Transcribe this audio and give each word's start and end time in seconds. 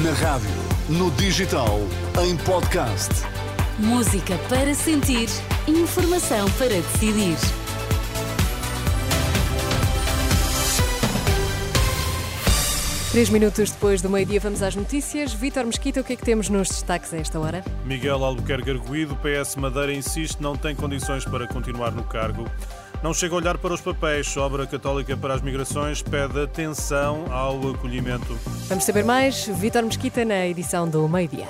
Na 0.00 0.12
rádio, 0.12 0.48
no 0.88 1.10
digital, 1.10 1.78
em 2.24 2.34
podcast. 2.38 3.10
Música 3.78 4.38
para 4.48 4.72
sentir, 4.74 5.28
informação 5.68 6.50
para 6.52 6.68
decidir. 6.68 7.36
Três 13.10 13.28
minutos 13.28 13.70
depois 13.70 14.00
do 14.00 14.08
meio-dia, 14.08 14.40
vamos 14.40 14.62
às 14.62 14.74
notícias. 14.74 15.34
Vítor 15.34 15.66
Mesquita, 15.66 16.00
o 16.00 16.04
que 16.04 16.14
é 16.14 16.16
que 16.16 16.24
temos 16.24 16.48
nos 16.48 16.68
destaques 16.68 17.12
a 17.12 17.18
esta 17.18 17.38
hora? 17.38 17.62
Miguel 17.84 18.24
Albuquerque 18.24 18.70
Arguído, 18.70 19.14
PS 19.16 19.56
Madeira 19.56 19.92
insiste, 19.92 20.40
não 20.40 20.56
tem 20.56 20.74
condições 20.74 21.26
para 21.26 21.46
continuar 21.46 21.90
no 21.90 22.04
cargo. 22.04 22.50
Não 23.02 23.12
chega 23.12 23.34
a 23.34 23.38
olhar 23.38 23.58
para 23.58 23.74
os 23.74 23.80
papéis. 23.80 24.36
Obra 24.36 24.64
Católica 24.64 25.16
para 25.16 25.34
as 25.34 25.42
Migrações 25.42 26.00
pede 26.02 26.40
atenção 26.40 27.24
ao 27.32 27.70
acolhimento. 27.70 28.38
Vamos 28.68 28.84
saber 28.84 29.04
mais. 29.04 29.46
Vítor 29.48 29.82
Mesquita 29.82 30.24
na 30.24 30.46
edição 30.46 30.88
do 30.88 31.08
meio-dia. 31.08 31.48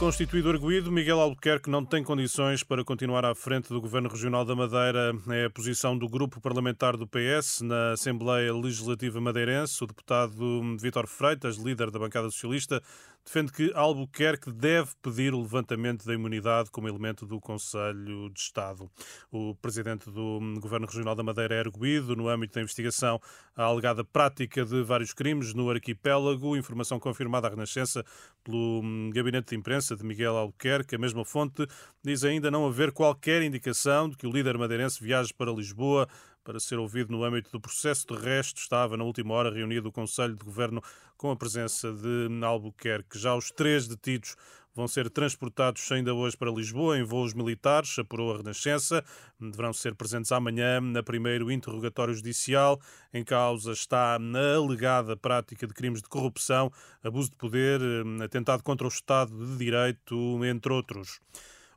Constituído 0.00 0.48
arguído, 0.48 0.90
Miguel 0.90 1.20
Albuquerque 1.20 1.68
não 1.68 1.84
tem 1.84 2.02
condições 2.02 2.62
para 2.62 2.82
continuar 2.82 3.22
à 3.22 3.34
frente 3.34 3.68
do 3.68 3.82
Governo 3.82 4.08
Regional 4.08 4.46
da 4.46 4.56
Madeira. 4.56 5.12
É 5.28 5.44
a 5.44 5.50
posição 5.50 5.96
do 5.96 6.08
grupo 6.08 6.40
parlamentar 6.40 6.96
do 6.96 7.06
PS 7.06 7.60
na 7.60 7.92
Assembleia 7.92 8.50
Legislativa 8.54 9.20
Madeirense. 9.20 9.84
O 9.84 9.86
deputado 9.86 10.76
Vítor 10.78 11.06
Freitas, 11.06 11.58
líder 11.58 11.90
da 11.90 11.98
bancada 11.98 12.30
socialista, 12.30 12.82
defende 13.24 13.52
que 13.52 13.70
Albuquerque 13.74 14.50
deve 14.50 14.90
pedir 15.02 15.34
o 15.34 15.42
levantamento 15.42 16.06
da 16.06 16.14
imunidade 16.14 16.70
como 16.70 16.88
elemento 16.88 17.26
do 17.26 17.38
Conselho 17.38 18.30
de 18.30 18.40
Estado. 18.40 18.90
O 19.30 19.54
presidente 19.56 20.10
do 20.10 20.40
Governo 20.60 20.86
Regional 20.86 21.14
da 21.14 21.22
Madeira 21.22 21.54
é 21.54 21.60
arguído 21.60 22.16
no 22.16 22.28
âmbito 22.28 22.54
da 22.54 22.62
investigação 22.62 23.20
à 23.54 23.64
alegada 23.64 24.02
prática 24.02 24.64
de 24.64 24.82
vários 24.82 25.12
crimes 25.12 25.52
no 25.52 25.70
arquipélago, 25.70 26.56
informação 26.56 26.98
confirmada 26.98 27.46
à 27.46 27.50
Renascença 27.50 28.02
pelo 28.42 28.82
Gabinete 29.12 29.50
de 29.50 29.56
Imprensa 29.56 29.89
de 29.96 30.04
Miguel 30.04 30.36
Albuquerque. 30.36 30.94
A 30.94 30.98
mesma 30.98 31.24
fonte 31.24 31.66
diz 32.02 32.24
ainda 32.24 32.50
não 32.50 32.66
haver 32.66 32.92
qualquer 32.92 33.42
indicação 33.42 34.08
de 34.08 34.16
que 34.16 34.26
o 34.26 34.30
líder 34.30 34.56
madeirense 34.58 35.02
viaje 35.02 35.32
para 35.34 35.52
Lisboa 35.52 36.08
para 36.42 36.58
ser 36.58 36.78
ouvido 36.78 37.12
no 37.12 37.22
âmbito 37.22 37.50
do 37.52 37.60
processo. 37.60 38.06
De 38.06 38.14
resto, 38.14 38.58
estava 38.58 38.96
na 38.96 39.04
última 39.04 39.34
hora 39.34 39.50
reunido 39.50 39.88
o 39.88 39.92
Conselho 39.92 40.34
de 40.34 40.44
Governo 40.44 40.82
com 41.16 41.30
a 41.30 41.36
presença 41.36 41.92
de 41.92 42.28
Albuquerque. 42.44 43.18
Já 43.18 43.34
os 43.34 43.50
três 43.50 43.86
detidos 43.86 44.36
vão 44.74 44.86
ser 44.88 45.10
transportados 45.10 45.90
ainda 45.92 46.14
hoje 46.14 46.36
para 46.36 46.50
Lisboa 46.50 46.98
em 46.98 47.02
voos 47.02 47.34
militares, 47.34 47.98
apurou 47.98 48.32
a 48.32 48.38
Renascença. 48.38 49.04
Deverão 49.38 49.72
ser 49.72 49.94
presentes 49.94 50.32
amanhã 50.32 50.80
na 50.80 51.02
primeiro 51.02 51.50
interrogatório 51.50 52.14
judicial. 52.14 52.80
Em 53.12 53.24
causa 53.24 53.72
está 53.72 54.16
a 54.16 54.54
alegada 54.56 55.16
prática 55.16 55.66
de 55.66 55.74
crimes 55.74 56.02
de 56.02 56.08
corrupção, 56.08 56.70
abuso 57.02 57.30
de 57.30 57.36
poder, 57.36 57.80
atentado 58.22 58.62
contra 58.62 58.86
o 58.86 58.88
Estado 58.88 59.32
de 59.34 59.56
Direito, 59.56 60.44
entre 60.44 60.72
outros. 60.72 61.20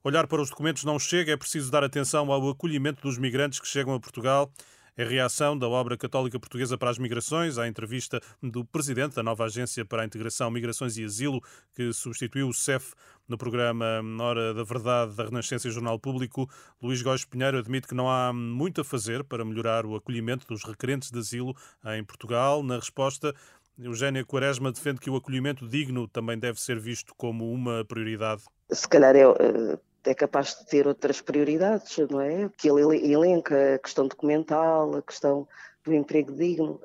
Olhar 0.03 0.27
para 0.27 0.41
os 0.41 0.49
documentos 0.49 0.83
não 0.83 0.99
chega, 0.99 1.31
é 1.31 1.37
preciso 1.37 1.71
dar 1.71 1.83
atenção 1.83 2.29
ao 2.29 2.49
acolhimento 2.49 3.01
dos 3.01 3.17
migrantes 3.17 3.59
que 3.59 3.67
chegam 3.67 3.93
a 3.93 3.99
Portugal. 3.99 4.51
É 4.95 5.03
reação 5.03 5.57
da 5.57 5.67
obra 5.67 5.97
católica 5.97 6.39
portuguesa 6.39 6.77
para 6.77 6.89
as 6.89 6.99
migrações 6.99 7.57
à 7.57 7.67
entrevista 7.67 8.21
do 8.41 8.63
presidente 8.63 9.15
da 9.15 9.23
nova 9.23 9.45
Agência 9.45 9.83
para 9.83 10.03
a 10.03 10.05
Integração, 10.05 10.51
Migrações 10.51 10.97
e 10.97 11.03
Asilo, 11.03 11.41
que 11.73 11.91
substituiu 11.91 12.47
o 12.47 12.53
CEF 12.53 12.93
no 13.27 13.37
programa 13.37 14.01
Hora 14.19 14.53
da 14.53 14.63
Verdade 14.63 15.15
da 15.15 15.25
Renascença 15.25 15.67
e 15.67 15.71
Jornal 15.71 15.97
Público. 15.97 16.47
Luís 16.81 17.01
Góes 17.01 17.25
Pinheiro 17.25 17.57
admite 17.57 17.87
que 17.87 17.95
não 17.95 18.09
há 18.09 18.31
muito 18.31 18.81
a 18.81 18.83
fazer 18.83 19.23
para 19.23 19.43
melhorar 19.43 19.85
o 19.85 19.95
acolhimento 19.95 20.45
dos 20.45 20.63
requerentes 20.63 21.09
de 21.09 21.17
asilo 21.17 21.55
em 21.85 22.03
Portugal. 22.03 22.61
Na 22.61 22.75
resposta, 22.75 23.33
Eugénia 23.79 24.23
Quaresma 24.23 24.71
defende 24.71 24.99
que 24.99 25.09
o 25.09 25.15
acolhimento 25.15 25.67
digno 25.67 26.07
também 26.07 26.37
deve 26.37 26.61
ser 26.61 26.79
visto 26.79 27.15
como 27.15 27.51
uma 27.51 27.83
prioridade. 27.83 28.43
Se 28.69 28.87
calhar 28.87 29.15
é 29.15 29.21
eh, 29.21 29.79
é 30.05 30.13
capaz 30.13 30.57
de 30.59 30.65
ter 30.65 30.87
outras 30.87 31.21
prioridades, 31.21 31.97
não 32.09 32.21
é? 32.21 32.49
Que 32.57 32.69
ele 32.69 33.11
elenca 33.11 33.75
a 33.75 33.79
questão 33.79 34.07
documental, 34.07 34.95
a 34.95 35.01
questão 35.01 35.47
do 35.83 35.93
emprego 35.93 36.31
digno, 36.31 36.79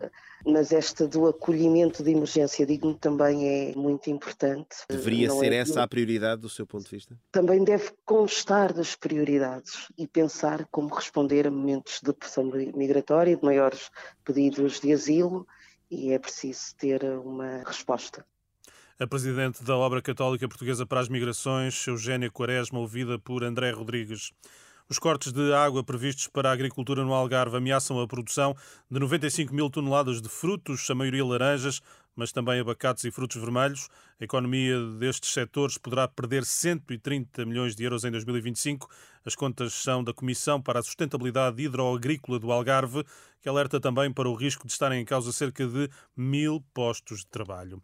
mas 0.44 0.72
esta 0.72 1.06
do 1.06 1.26
acolhimento 1.26 2.02
de 2.02 2.10
emergência 2.10 2.66
digno 2.66 2.94
também 2.94 3.70
é 3.70 3.76
muito 3.76 4.10
importante. 4.10 4.78
Deveria 4.88 5.28
não 5.28 5.38
ser 5.38 5.52
é 5.52 5.56
essa 5.56 5.82
a 5.82 5.88
prioridade 5.88 6.42
do 6.42 6.48
seu 6.48 6.66
ponto 6.66 6.84
de 6.84 6.90
vista? 6.90 7.16
Também 7.30 7.62
deve 7.62 7.90
constar 8.04 8.72
das 8.72 8.94
prioridades 8.96 9.88
e 9.96 10.06
pensar 10.06 10.66
como 10.70 10.94
responder 10.94 11.46
a 11.46 11.50
momentos 11.50 12.00
de 12.02 12.12
pressão 12.12 12.44
migratória, 12.74 13.36
de 13.36 13.44
maiores 13.44 13.90
pedidos 14.24 14.80
de 14.80 14.92
asilo, 14.92 15.46
e 15.90 16.12
é 16.12 16.18
preciso 16.18 16.74
ter 16.76 17.04
uma 17.04 17.62
resposta. 17.64 18.26
A 19.00 19.06
presidente 19.06 19.62
da 19.62 19.76
Obra 19.76 20.02
Católica 20.02 20.48
Portuguesa 20.48 20.84
para 20.84 20.98
as 20.98 21.08
Migrações, 21.08 21.86
Eugénia 21.86 22.28
Quaresma, 22.28 22.80
ouvida 22.80 23.16
por 23.16 23.44
André 23.44 23.70
Rodrigues. 23.70 24.32
Os 24.88 24.98
cortes 24.98 25.30
de 25.30 25.52
água 25.52 25.84
previstos 25.84 26.26
para 26.26 26.50
a 26.50 26.52
agricultura 26.52 27.04
no 27.04 27.14
Algarve 27.14 27.58
ameaçam 27.58 28.00
a 28.00 28.08
produção 28.08 28.56
de 28.90 28.98
95 28.98 29.54
mil 29.54 29.70
toneladas 29.70 30.20
de 30.20 30.28
frutos, 30.28 30.90
a 30.90 30.96
maioria 30.96 31.24
laranjas, 31.24 31.80
mas 32.16 32.32
também 32.32 32.58
abacates 32.58 33.04
e 33.04 33.12
frutos 33.12 33.40
vermelhos. 33.40 33.88
A 34.20 34.24
economia 34.24 34.76
destes 34.98 35.32
setores 35.32 35.78
poderá 35.78 36.08
perder 36.08 36.44
130 36.44 37.46
milhões 37.46 37.76
de 37.76 37.84
euros 37.84 38.02
em 38.02 38.10
2025. 38.10 38.90
As 39.24 39.36
contas 39.36 39.74
são 39.74 40.02
da 40.02 40.12
Comissão 40.12 40.60
para 40.60 40.80
a 40.80 40.82
Sustentabilidade 40.82 41.62
Hidroagrícola 41.62 42.40
do 42.40 42.50
Algarve, 42.50 43.04
que 43.40 43.48
alerta 43.48 43.78
também 43.78 44.12
para 44.12 44.28
o 44.28 44.34
risco 44.34 44.66
de 44.66 44.72
estarem 44.72 45.00
em 45.00 45.04
causa 45.04 45.30
cerca 45.30 45.64
de 45.64 45.88
mil 46.16 46.64
postos 46.74 47.20
de 47.20 47.26
trabalho. 47.28 47.80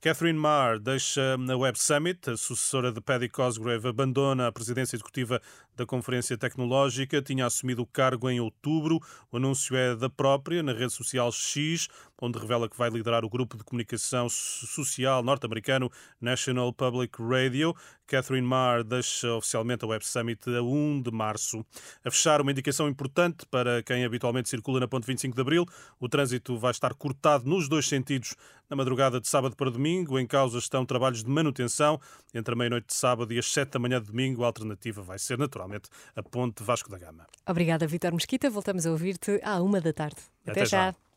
Catherine 0.00 0.38
Marr 0.38 0.78
deixa 0.78 1.34
a 1.34 1.56
Web 1.56 1.76
Summit, 1.76 2.30
a 2.30 2.36
sucessora 2.36 2.92
de 2.92 3.00
Paddy 3.00 3.28
Cosgrave 3.28 3.88
abandona 3.88 4.46
a 4.46 4.52
presidência 4.52 4.94
executiva 4.94 5.42
da 5.74 5.84
Conferência 5.84 6.38
Tecnológica, 6.38 7.20
tinha 7.20 7.44
assumido 7.44 7.82
o 7.82 7.86
cargo 7.86 8.30
em 8.30 8.38
outubro. 8.38 9.00
O 9.28 9.38
anúncio 9.38 9.76
é 9.76 9.96
da 9.96 10.08
própria 10.08 10.62
na 10.62 10.72
rede 10.72 10.92
social 10.92 11.32
X, 11.32 11.88
onde 12.20 12.38
revela 12.38 12.68
que 12.68 12.76
vai 12.76 12.90
liderar 12.90 13.24
o 13.24 13.28
grupo 13.28 13.56
de 13.56 13.64
comunicação 13.64 14.28
social 14.28 15.22
norte-americano 15.22 15.90
National 16.20 16.72
Public 16.72 17.20
Radio. 17.22 17.74
Catherine 18.06 18.46
Marr 18.46 18.82
deixa 18.82 19.34
oficialmente 19.34 19.84
a 19.84 19.88
Web 19.88 20.06
Summit 20.06 20.40
a 20.48 20.62
1 20.62 21.02
de 21.02 21.10
março. 21.10 21.64
A 22.04 22.10
fechar, 22.10 22.40
uma 22.40 22.50
indicação 22.50 22.88
importante 22.88 23.44
para 23.50 23.82
quem 23.82 24.04
habitualmente 24.04 24.48
circula 24.48 24.80
na 24.80 24.88
Ponte 24.88 25.06
25 25.06 25.34
de 25.34 25.40
Abril. 25.40 25.66
O 26.00 26.08
trânsito 26.08 26.56
vai 26.58 26.70
estar 26.70 26.94
cortado 26.94 27.48
nos 27.48 27.68
dois 27.68 27.86
sentidos 27.86 28.34
na 28.68 28.76
madrugada 28.76 29.20
de 29.20 29.28
sábado 29.28 29.54
para 29.54 29.70
domingo. 29.70 30.18
Em 30.18 30.26
causa 30.26 30.58
estão 30.58 30.84
trabalhos 30.84 31.22
de 31.22 31.30
manutenção 31.30 32.00
entre 32.34 32.54
a 32.54 32.56
meia-noite 32.56 32.88
de 32.88 32.94
sábado 32.94 33.32
e 33.32 33.38
as 33.38 33.46
7 33.52 33.72
da 33.72 33.78
manhã 33.78 34.00
de 34.00 34.06
domingo. 34.06 34.42
A 34.42 34.46
alternativa 34.46 35.02
vai 35.02 35.18
ser, 35.18 35.38
naturalmente, 35.38 35.88
a 36.16 36.22
Ponte 36.22 36.62
Vasco 36.62 36.90
da 36.90 36.98
Gama. 36.98 37.26
Obrigada, 37.46 37.86
Vitor 37.86 38.12
Mesquita. 38.12 38.48
Voltamos 38.50 38.86
a 38.86 38.90
ouvir-te 38.90 39.40
à 39.42 39.60
uma 39.60 39.80
da 39.80 39.92
tarde. 39.92 40.16
Até, 40.42 40.50
Até 40.52 40.66
já. 40.66 40.90
já. 40.90 41.07